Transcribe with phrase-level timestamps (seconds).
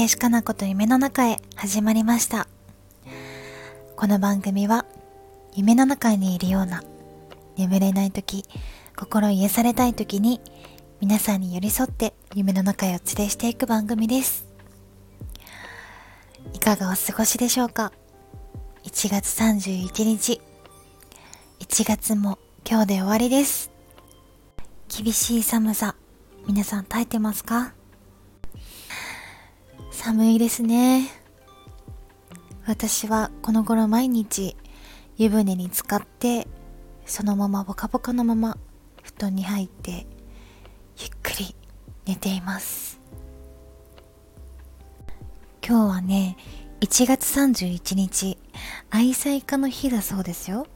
[0.00, 2.48] 林かな子と夢の中へ始まりました。
[3.96, 4.86] この番組は
[5.54, 6.82] 夢の中にいるような
[7.58, 8.46] 眠れない時
[8.96, 10.40] 心癒されたい時に
[11.02, 14.46] 皆さんに寄り添って夢の中へお連れしていく番組です。
[16.54, 17.92] いかがお過ごしでしょうか
[18.84, 20.40] ？1月31日。
[21.58, 23.70] 1月も今日で終わりです。
[24.88, 25.94] 厳しい寒さ
[26.46, 27.74] 皆さん耐えてますか？
[30.02, 31.10] 寒いですね。
[32.66, 34.56] 私はこの頃毎日
[35.18, 36.48] 湯船に浸かって
[37.04, 38.56] そのままポカポカのまま
[39.02, 40.06] 布団に入って
[40.98, 41.54] ゆっくり
[42.06, 42.98] 寝ています。
[45.62, 46.38] 今日はね
[46.80, 48.38] 1月31日
[48.88, 50.66] 愛妻家の日だそうですよ。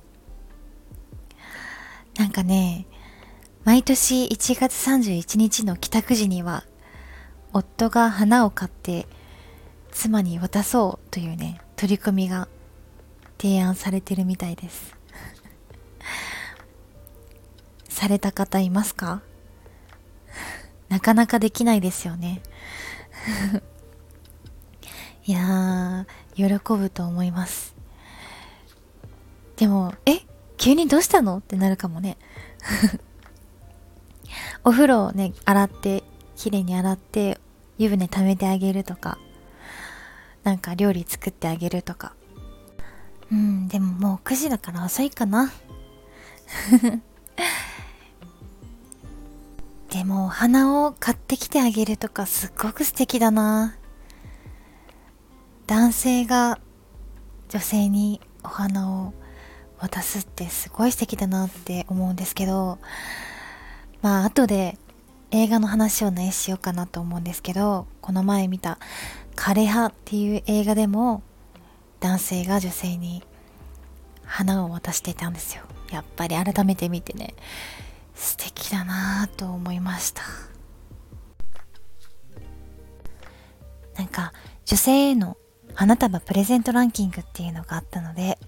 [2.19, 2.87] なんかね
[3.65, 6.65] 毎年1月31日の帰宅時には
[7.55, 9.07] 夫が花を買って
[9.95, 12.49] 妻に渡そうというね取り組みが
[13.41, 14.95] 提案されてるみたいです。
[17.89, 19.23] された方いますか？
[20.91, 22.43] なかなかできないですよね。
[25.27, 27.75] いやー喜ぶと思います。
[29.57, 30.19] でもえ
[30.59, 31.39] 急にどうしたの？
[31.39, 32.19] ってなるかもね。
[34.65, 36.03] お風呂をね洗って
[36.37, 37.39] きれいに洗って
[37.79, 39.19] 湯船溜めてあげるとか。
[40.45, 42.15] なんか料理作ってあげるとか。
[43.33, 45.51] うんでももう9時だから遅いかな。
[49.91, 53.77] でもお花を買ってきてあげるとかすっごく素敵だな。
[55.67, 56.59] 男性が
[57.49, 59.15] 女性にお花を
[59.79, 62.79] 渡すってすごい素敵だなって思うんですけど
[64.03, 64.79] まあ後で
[65.31, 68.79] 映画の話をねしようかなと思うんですけどこの前見た
[69.37, 71.23] 「枯葉」っていう映画でも
[72.01, 73.23] 男性が女性に
[74.25, 75.63] 花を渡していたんですよ。
[75.91, 77.35] やっぱり改めて見てね
[78.15, 80.23] 素敵だなぁと思いました。
[83.97, 84.33] なんか
[84.65, 85.37] 女性への
[85.75, 88.39] 花束プレゼントランキングっていうのがあったので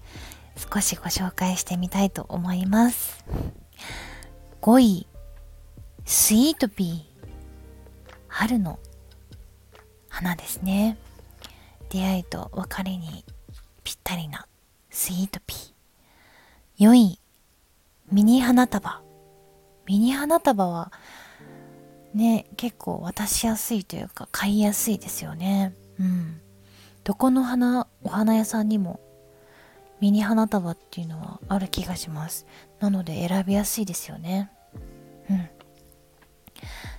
[0.55, 3.23] 少しご紹介してみたいと思います。
[4.61, 5.07] 5位
[6.05, 7.27] スイートピー
[8.27, 8.79] 春の
[10.17, 10.97] 花ですね。
[11.89, 13.23] 出会いと別れに
[13.83, 14.47] ぴったりな
[14.89, 16.89] スイートピー。
[16.89, 17.19] 4位
[18.11, 19.03] ミニ花束。
[19.85, 20.91] ミニ花束は
[22.15, 25.75] ね結構渡しやすいというか買いやすいですよね。
[25.99, 26.41] うん。
[27.03, 28.99] どこの花お花屋さんにも
[29.99, 32.47] ミニ花束っていうのはある気がします。
[32.79, 34.49] なので選びやすいですよね。
[35.29, 35.47] うん。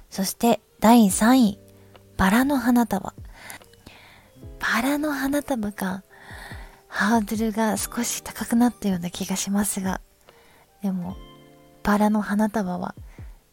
[0.08, 1.60] そして第3位、
[2.18, 3.14] バラの花束。
[4.58, 6.02] バラの花束が、
[6.88, 10.00] ハードルが少し高くなったような気がしますが、
[10.82, 11.16] でも、
[11.82, 12.94] バラの花束は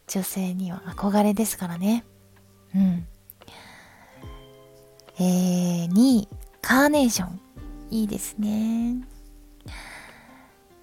[0.07, 2.03] 女性には憧れですからね。
[2.75, 3.07] うん。
[5.19, 6.27] えー、2位、
[6.61, 7.39] カーネーション。
[7.91, 8.97] いいですね。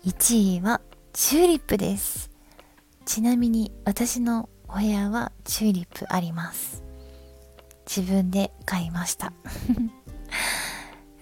[0.04, 0.80] 1位は
[1.12, 2.30] チューリップです。
[3.04, 6.82] ちなみに私のお部屋はチューリップあります
[7.86, 9.32] 自分で買いました。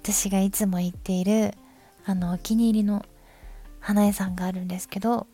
[0.02, 1.54] 私がいつも行っている
[2.04, 3.04] あのお気に入りの
[3.80, 5.26] 花屋さんがあるんですけど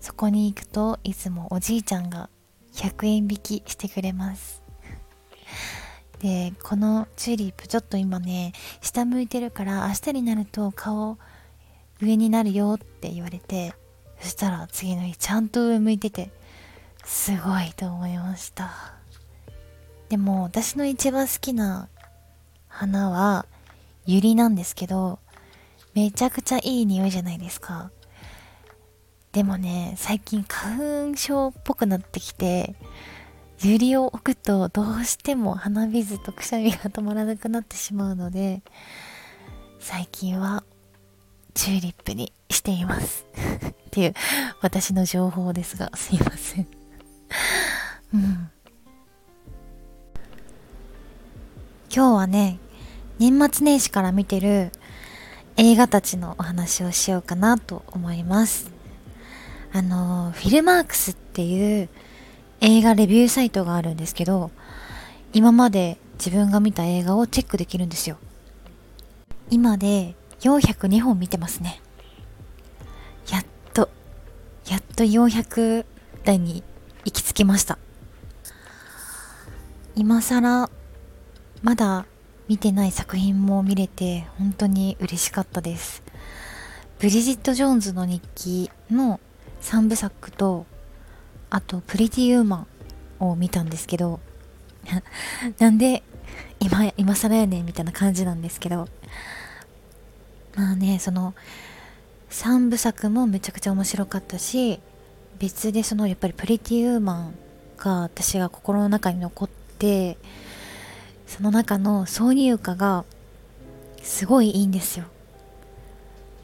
[0.00, 2.28] そこに行くといつもおじいちゃんが
[2.74, 4.62] 100円引きしてくれます。
[6.20, 11.18] でこのチューリップちょっと今ね下向いてるから明日になると顔
[12.00, 13.74] 上になるよって言われて
[14.20, 16.30] そしたら次の日ちゃんと上向いてて
[17.04, 18.95] すごいと思いました。
[20.08, 21.88] でも私の一番好きな
[22.68, 23.46] 花は
[24.06, 25.18] ユリなんですけど
[25.94, 27.90] めちゃくちゃいい匂いじゃないですか。
[29.32, 32.74] でもね最近花粉症っぽくなってきて
[33.60, 38.62] ユリを置くとどうしても鼻水とくしゃみが止まらなくなってしまうので
[39.78, 40.64] 最近は
[41.54, 43.26] チューリップにしています。
[43.70, 44.14] っていう
[44.60, 46.66] 私の情報ですがすいません。
[48.14, 48.50] うん、
[51.96, 52.58] 今日はね
[53.18, 54.70] 年末年始から見てる
[55.56, 58.70] 映画たちのお話をしようかなと思います。
[59.72, 61.88] あのフィルマークスっていう
[62.60, 64.50] 映画レビューサイトがあるんですけど
[65.32, 68.18] 今まで自分が見た映画をチェックできるんですよ。
[69.48, 71.80] 今で402本見てますね。
[73.32, 73.88] やっと
[74.68, 75.86] やっと400
[76.24, 76.62] 台に
[77.06, 77.78] 行き着きました。
[79.94, 80.68] 今更
[81.62, 82.06] まだ
[82.48, 86.02] 見てない作品も見れて本当に嬉しかったです。
[86.98, 89.20] ブリジット・ジョーンズの日記の
[89.60, 90.64] 3部作と
[91.50, 92.66] あとプリティ・ウーマ
[93.20, 94.20] ンを見たんですけど
[95.58, 96.02] なんで
[96.58, 98.88] 今今更やねんみたいな感じなんですけど
[100.54, 101.34] まあねその
[102.30, 104.80] 3部作もめちゃくちゃ面白かったし
[105.38, 107.34] 別でそのやっぱりプリティ・ウーマン
[107.76, 109.48] が私が心の中に残っ
[109.78, 110.16] て
[111.26, 113.04] その中の挿入歌が
[114.02, 115.06] すごいいいんですよ。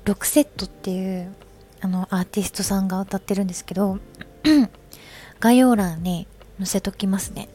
[0.05, 1.33] 6セットっていう
[1.81, 3.99] あのアーティストさんが歌ってるんですけど
[5.39, 6.27] 概要欄に
[6.59, 7.49] 載せときますね。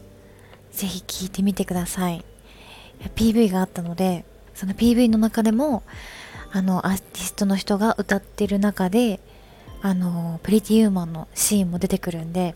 [0.71, 2.23] ぜひ聴いてみてください。
[3.15, 4.25] PV があったので
[4.55, 5.83] その PV の中でも
[6.51, 9.19] あのアーティストの人が歌ってる中で
[9.81, 12.55] あのプリティユーマンのシーンも出てくるんで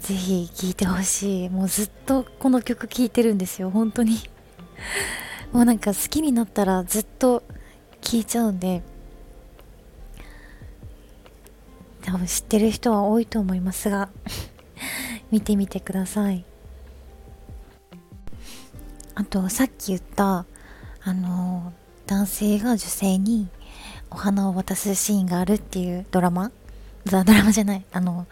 [0.00, 1.48] ぜひ聴いてほしい。
[1.50, 3.70] もうずっとこの曲聴いてるんですよ。
[3.70, 4.18] 本当に。
[5.52, 7.42] もうなんか好きになったらずっと
[8.00, 8.82] 聴いちゃうんで。
[12.02, 14.08] 多分知ってる人は多いと思いますが。
[15.30, 16.44] 見てみてください。
[19.14, 20.46] あとさっき言った
[21.02, 21.74] あの
[22.06, 23.48] 男性が女性に
[24.10, 26.50] お花を渡すシーンがあるっていうドラマ？
[27.04, 27.84] ザドラマじゃない。
[27.92, 28.26] あの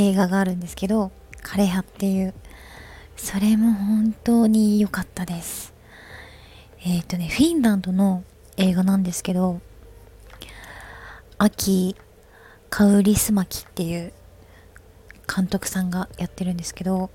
[0.00, 1.12] 映画があるんですけど
[1.42, 2.34] 枯葉っていう。
[3.22, 5.74] それも本当に良かったです。
[6.82, 8.24] えっ、ー、とねフィンランドの
[8.56, 9.60] 映画なんですけど
[11.36, 11.94] 秋
[12.70, 14.14] カウリスマキっていう
[15.32, 17.10] 監督さんがやってるんですけど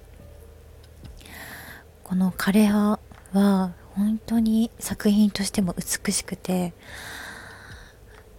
[2.04, 3.00] この枯葉
[3.34, 6.74] は本当に作品としても美しくて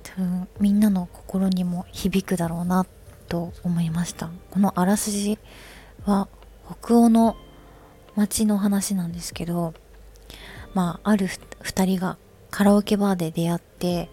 [0.04, 2.86] 多分みんなの心にも響くだろうな
[3.28, 4.30] と思いました。
[4.50, 5.38] このあらすじ
[6.04, 6.28] は
[6.82, 7.36] 北欧の
[8.14, 9.74] 街の話なんですけど
[10.74, 12.16] まあある2人が
[12.50, 14.08] カラオケバーで出会って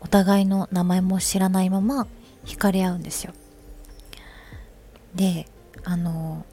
[0.00, 2.06] お互いの名前も知らないまま
[2.44, 3.32] 惹かれ合うんですよ。
[5.14, 5.46] で
[5.84, 6.44] あの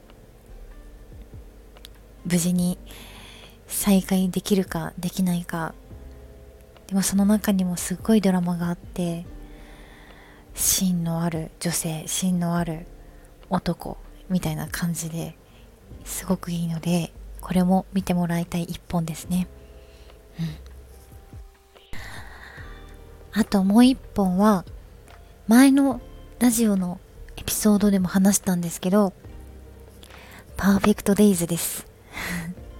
[2.24, 2.78] 無事に
[3.66, 5.74] 再会できるかできないか。
[6.86, 9.24] でもその中にもすっごいドラマがあって
[10.54, 12.86] 芯のある女性芯のある
[13.50, 13.98] 男
[14.28, 15.36] みたいな感じで
[16.04, 19.46] すごくいいのでこれも見てもらいたい一本ですね。
[20.40, 20.46] うん。
[23.32, 24.64] あともう一本は
[25.46, 26.00] 前の
[26.38, 27.00] ラジオの
[27.36, 29.12] エピソードでも話したんですけど
[30.56, 31.86] パーフェクトデイズです。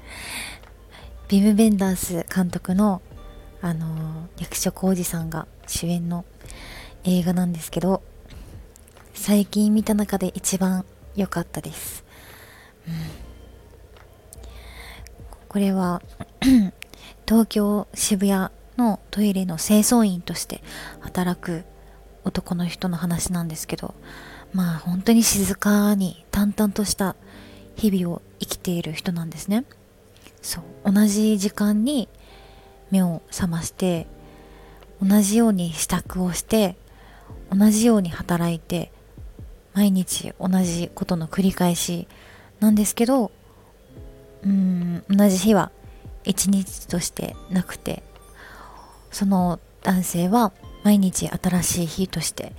[1.29, 3.03] ビム・ベンダース監督の、
[3.61, 6.25] あの、役所広司さんが主演の
[7.05, 8.03] 映画なんですけど、
[9.12, 10.85] 最近見た中で一番
[11.15, 12.05] 良かったです。
[12.89, 12.95] うん、
[15.49, 16.03] これは
[17.29, 20.62] 東京渋谷のトイレの清掃員として
[21.01, 21.65] 働く
[22.25, 23.95] 男の人の話なんですけど、
[24.53, 27.17] まあ本当に静かに淡々とした
[27.77, 29.65] 日々を生きている人なんですね。
[30.43, 32.09] そう同じ時間に
[32.91, 34.07] 目を覚まして
[35.03, 36.77] 同じように支度をして
[37.50, 38.93] 同じように働いて
[39.73, 42.07] 毎日同じことの繰り返し
[42.61, 43.30] なんですけど
[44.45, 45.71] うん同じ日は
[46.25, 48.02] 一日としてなくて
[49.11, 50.52] その男性は
[50.83, 52.52] 毎日新しい日として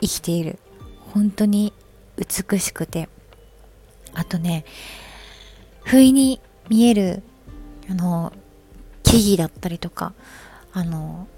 [0.00, 0.58] 生きている。
[1.12, 1.72] 本当に
[2.16, 3.08] 美しくて。
[4.14, 4.64] あとね
[5.84, 7.22] 不意に見える
[7.88, 8.32] あの
[9.04, 10.12] 木々だったりとか
[10.72, 11.28] あの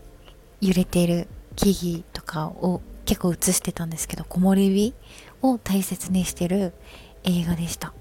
[0.60, 4.94] 揺れている木々かを結構映してたんですけど木漏れ日
[5.42, 6.72] を大切にしてる
[7.24, 7.92] 映画でした、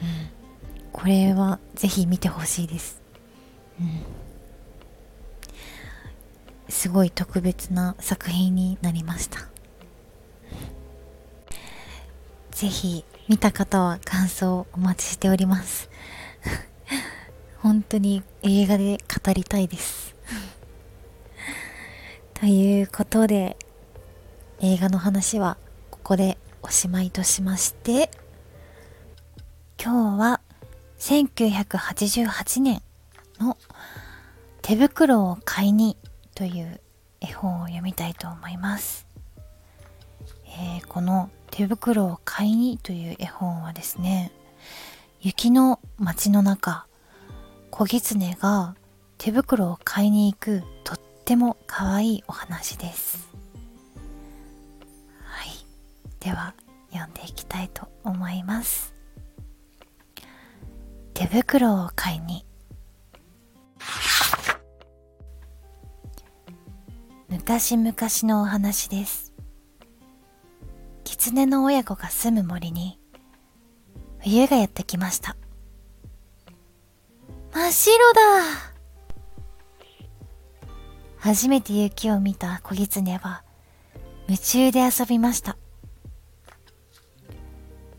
[0.00, 0.30] うん、
[0.92, 3.02] これはぜひ見てほしいです、
[3.80, 4.02] うん、
[6.68, 9.48] すごい特別な作品になりました。
[12.52, 15.88] ぜひ見た方は感想をお待ちしております。
[17.58, 20.14] 本当に映画で語りたいです。
[22.40, 23.58] ということで
[24.60, 25.58] 映画の話は
[25.90, 28.10] ここでおしまいとしまして
[29.78, 30.40] 今日は
[30.98, 32.80] 1988年
[33.38, 33.58] の
[34.62, 35.98] 手袋を買いに
[36.34, 36.80] という
[37.20, 39.06] 絵本を読みたいと思います、
[40.46, 44.32] えー、この手袋を買いにという絵本はですね
[45.20, 46.86] 雪の街の中
[47.70, 48.76] 小狐が
[49.18, 50.62] 手袋を買いに行く
[51.30, 53.28] ても可愛いお話です。
[55.22, 55.48] はい。
[56.18, 56.54] では
[56.90, 58.92] 読んでいきたいと思います。
[61.14, 62.44] 手袋を買いに。
[67.28, 69.32] 昔々のお話です。
[71.04, 72.98] 狐の親子が住む森に
[74.18, 75.36] 冬がやってきました。
[77.52, 78.69] 真っ白だ。
[81.20, 83.44] 初めて雪を見た小狐は
[84.26, 85.58] 夢中で遊びました。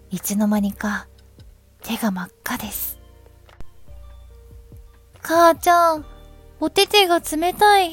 [0.09, 1.07] いつの間にか
[1.83, 2.99] 手が真っ赤です。
[5.21, 6.05] 母ちゃん
[6.59, 7.91] お手手が冷たい。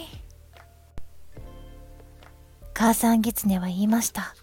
[2.73, 4.35] 母さん狐は言いました。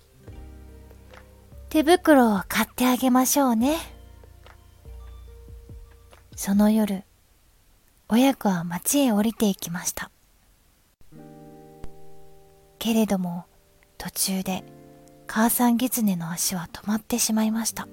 [1.69, 3.77] 手袋を買ってあげましょうね。
[6.35, 7.03] その夜
[8.07, 10.11] 親子は町へ降りていきました。
[12.85, 13.45] けれども
[13.97, 14.63] 途中で
[15.25, 17.87] 母さん狐の足は止まってしまいました。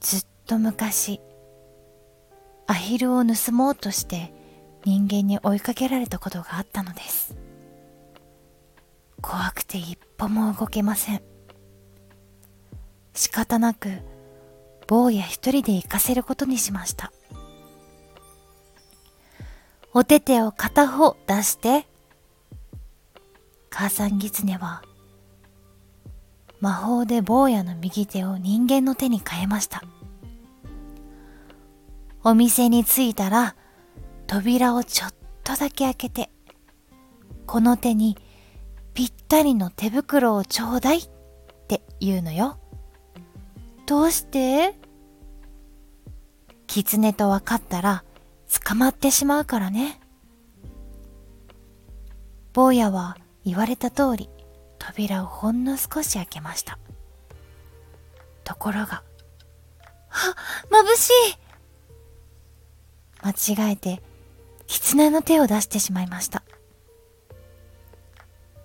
[0.00, 1.18] ずっと昔
[2.66, 4.34] アヒルを盗もうとして
[4.84, 7.34] 人間に追いかけられたことがあったのです。
[9.22, 11.22] 怖くて一歩も動けません。
[13.14, 13.88] 仕方なく
[14.86, 17.10] 坊や一人で行かせることにしました。
[19.94, 21.86] お手手を片方出して
[23.78, 24.82] 母さん狐は
[26.60, 29.82] 魔法で坊やの右手を人間の手に変えました。
[32.24, 33.54] お店に着いたら
[34.26, 35.14] 扉をちょっ
[35.44, 36.30] とだけ開けて
[37.44, 38.16] この手に
[38.94, 41.08] ぴったりの手袋をちょうだいっ
[41.68, 42.58] て言うのよ。
[43.84, 44.74] どうして？
[46.66, 48.04] 狐と分かったら
[48.64, 50.00] 捕まってしまうからね。
[52.54, 54.28] 坊やは言われた通り
[54.78, 56.78] 扉をほんの少し開けました。
[58.42, 59.04] ところが
[60.08, 60.34] は
[60.68, 61.38] 眩しい。
[63.22, 64.02] 間違えて
[64.66, 66.42] 狐の手を出してしまいました。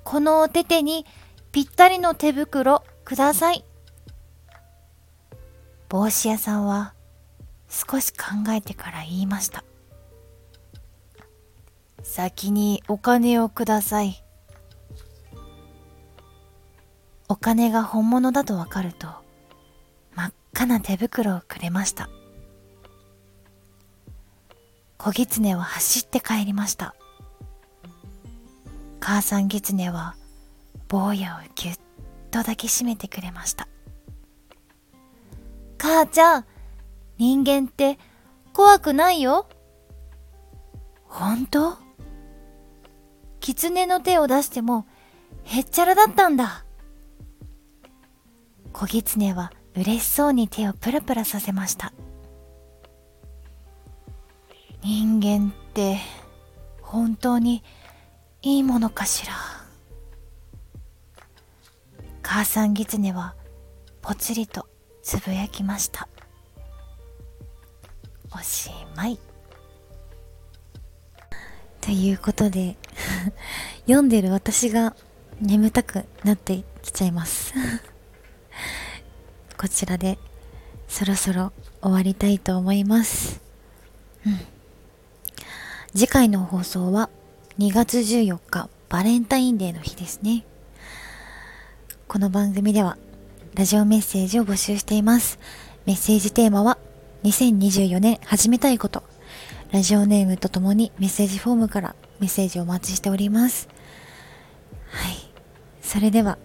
[0.03, 1.05] このお手手に
[1.51, 3.63] ぴったりの手袋ください。
[5.89, 6.95] 帽子屋さんは
[7.69, 9.63] 少し考えてから言いました。
[12.01, 14.23] 先にお金をください。
[17.31, 19.07] お金が本物だとわかると
[20.15, 22.09] 真っ赤な手袋をくれました。
[24.97, 26.93] 小狐は走って帰りました。
[28.99, 30.15] 母さん狐は
[30.89, 31.75] 坊やをぎゅっ
[32.31, 33.69] と抱きしめてくれました。
[35.77, 36.45] 母ちゃん
[37.17, 37.97] 人間って
[38.51, 39.47] 怖くないよ。
[41.05, 41.77] 本当？
[43.39, 44.85] 狐の手を出しても
[45.43, 46.65] へっちゃらだったんだ。
[48.73, 51.93] 小狐は嬉しそうに手をプラプラさせました。
[54.83, 55.97] 人間って
[56.81, 57.63] 本当に
[58.41, 59.33] いいものかしら。
[62.23, 63.35] 母さん狐は
[64.01, 64.67] ぽつりと
[65.03, 66.07] つぶやきました。
[68.33, 69.19] おしまい。
[71.81, 72.77] ということで
[73.85, 74.95] 読んでる私が
[75.39, 77.53] 眠たくなってきちゃいます。
[79.61, 80.17] こちらで
[80.87, 81.53] そろそろ
[81.83, 83.43] 終わりたいと思います。
[84.25, 84.39] うん。
[85.93, 87.11] 次回の放送は
[87.59, 90.45] 2月14日バレンタインデーの日ですね。
[92.07, 92.97] この番組では
[93.53, 95.37] ラジオメッセージを募集しています。
[95.85, 96.79] メッセージテーマは
[97.23, 99.03] 2024年始めたいこと。
[99.71, 103.69] ラジオネームとともにメッセージフォームからメッセージをお待ちしております。
[104.87, 105.17] はい。
[105.83, 106.39] それでは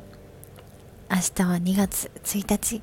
[1.11, 2.83] 明日は2月1日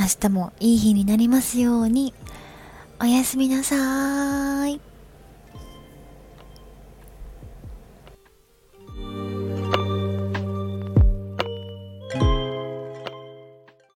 [0.00, 2.14] 明日もいい日になりますように。
[3.00, 4.87] おやすみなさーい。